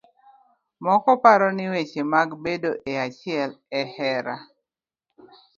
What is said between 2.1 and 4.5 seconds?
mag bedo e achiel e hera.